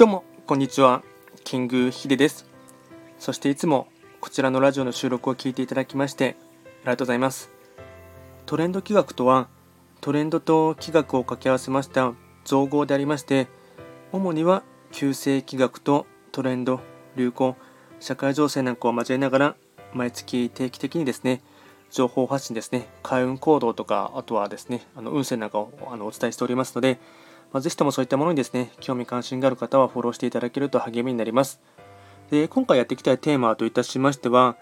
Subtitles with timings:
[0.00, 1.02] どうも、こんにちは。
[1.44, 2.46] キングヒデです。
[3.18, 3.86] そしていつも
[4.22, 7.50] こちらのラジオの収録を聞いていただきましてありがとうございます。
[8.46, 9.48] トレンド企画とは、
[10.00, 12.14] トレンドと企画を掛け合わせました
[12.46, 13.48] 造語でありまして、
[14.10, 16.80] 主には旧世企画とトレンド、
[17.16, 17.54] 流行、
[17.98, 19.56] 社会情勢なんかを交えながら、
[19.92, 21.42] 毎月定期的にですね、
[21.90, 26.98] 情報発信ですね、開運行動とか、あとはですね、あの運勢なんかをあのお伝えしておりますので、
[27.52, 31.60] まあ、ぜひともそういったものにですね、興味関心がある方はフォローしていただけると励みになります。
[32.30, 34.56] で、今回やっていきたいテーマといたしましては、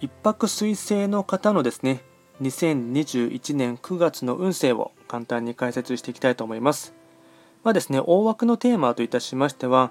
[0.00, 2.02] 一泊水星の方のですね、
[2.42, 6.94] 2021年9月の運勢を簡単に解説していきたいと思います。
[7.62, 9.90] まあですね、大枠のテーマといたしましては、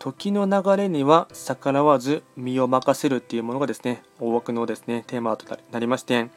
[0.00, 6.28] 時の流れには逆らわず身を任せるっていうものがですね、大枠のですね、テーマとなりまして、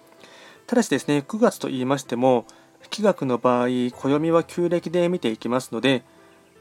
[0.67, 2.45] ただしですね、9月と言いましても、
[2.89, 6.03] 気学の場合、暦は旧暦で見ていきますので、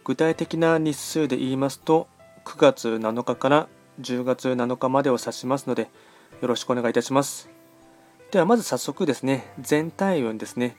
[0.05, 2.09] 具体的な日数で言いますと、
[2.45, 3.69] 9月7日から
[4.01, 5.89] 10月7日までを指しますので、
[6.41, 7.49] よろしくお願いいたします。
[8.31, 10.77] ではまず早速ですね、全体運ですね。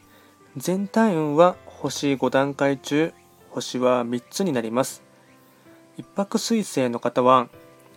[0.58, 3.14] 全体運は星5段階中、
[3.50, 5.04] 星は3つになります。
[5.98, 7.48] 一泊水星の方は、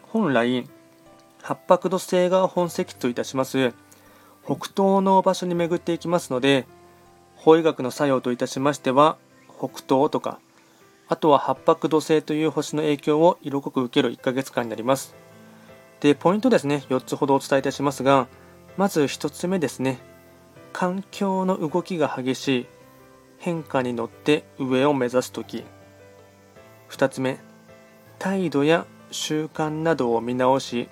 [0.02, 0.68] 本来、
[1.42, 3.72] 八白土星が本石といたします、
[4.44, 6.66] 北東の場所に巡っていきますので、
[7.38, 9.16] 法医学の作用といたしましては
[9.58, 10.38] 北東とか
[11.08, 15.14] あとは八白土星という星の影響を色濃く受ける1ヶ月間になります。
[16.00, 16.84] でポイントですね。
[16.90, 18.28] 4つほどお伝えいたしますが
[18.76, 19.98] まず1つ目ですね。
[20.74, 22.66] 環境の動きが激しい。
[23.38, 25.64] 変化に乗って上を目指す時。
[26.90, 27.38] 2つ目。
[28.18, 30.88] 態度や習慣などを見直し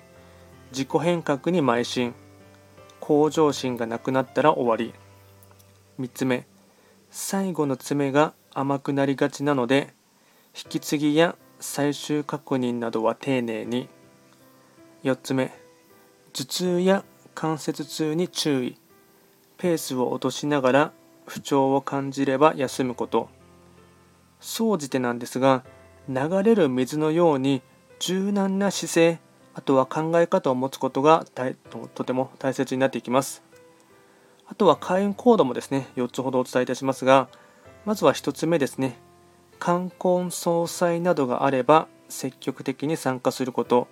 [0.71, 2.15] 自己変革に邁進。
[2.99, 4.95] 向上心がなくなったら終わり。
[5.99, 6.45] 3つ目。
[7.09, 9.93] 最後の詰めが甘くなりがちなので
[10.55, 13.89] 引き継ぎや最終確認などは丁寧に。
[15.03, 15.51] 4つ目。
[16.33, 17.03] 頭痛や
[17.33, 18.77] 関節痛に注意。
[19.57, 20.91] ペースを落としながら
[21.25, 23.29] 不調を感じれば休むこと。
[24.39, 25.63] 総じてなんですが
[26.07, 27.61] 流れる水のように
[27.99, 29.19] 柔軟な姿勢
[29.55, 31.25] あとは考え方を持つことが
[31.95, 33.41] とても大切になっていきます。
[34.49, 37.27] あとは開運コードもですね、4つほどお伝えいたしますが、
[37.85, 38.97] まずは1つ目ですね、
[39.59, 43.87] 冠婚葬祭などがあれば積極的に参加すること、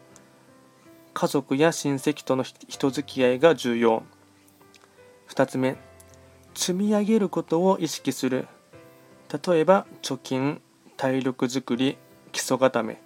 [1.14, 4.04] 家族や親戚との人付き合いが重要。
[5.30, 5.78] 2つ目、
[6.54, 8.48] 積み上げることを意識する。
[9.46, 10.62] 例えば、貯金、
[10.98, 11.98] 体力づくり、
[12.32, 13.02] 基礎固め、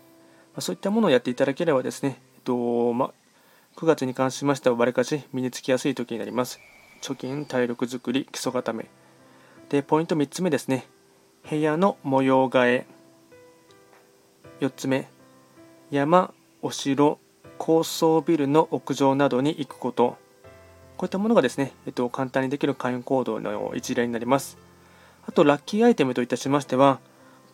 [0.59, 3.11] そういったものをやっていただければですね、えっとま、
[3.75, 6.59] 9月に関しましてはわりかし身につきやすい時になります。
[7.01, 8.85] 貯金、体力づくり、基礎固め。
[9.69, 10.85] で、ポイント3つ目ですね。
[11.49, 12.85] 部屋の模様替え。
[14.59, 15.07] 4つ目、
[15.91, 17.19] 山、お城、
[17.57, 20.17] 高層ビルの屋上などに行くこと。
[20.97, 24.57] こういったものがですね、えっと、簡単にできる開運行動の一例になります。
[25.25, 26.99] あと、ラッキーアイテムといたしましては、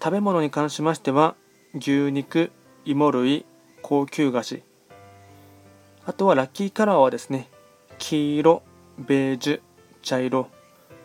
[0.01, 1.35] 食べ物に関しましては、
[1.75, 2.51] 牛肉、
[2.85, 3.45] 芋類、
[3.81, 4.63] 高級菓子。
[6.05, 7.49] あとはラッキーカラーはですね、
[7.97, 8.63] 黄色、
[8.99, 9.61] ベージュ、
[10.01, 10.45] 茶色、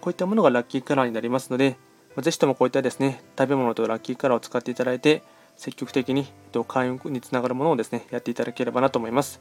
[0.00, 1.76] こういったものがラッキーカラーになりますので、
[2.18, 5.22] ぜひともこういったですね、食べ物とラッキーカラーを使っていただいて、
[5.56, 6.26] 積極的に
[6.68, 9.40] 開運につながるものをですね、やっていただければなと思います。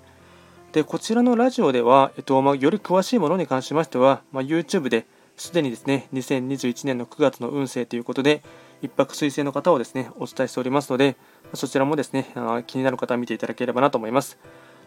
[0.71, 5.05] で、こちらのラジオでは、えっとまあ、より詳しいものに関しましては、まあ、YouTube で
[5.35, 8.43] すでにですね、2021年の9月の運勢ということで、
[8.81, 11.15] 一泊水星の方をですね、お伝えしておりますので、
[11.53, 12.33] そちらもですね、
[12.67, 14.37] 気になる方は見ていただければなと思います。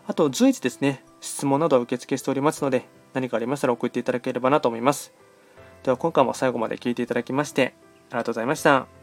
[0.06, 5.12] あと、随時ですね、質問などを受付しておりますので、何かありましたら送っていただければなと思います。
[5.83, 7.75] では今回も最後まで聴いていただきまして
[8.11, 9.02] ありがとうございました。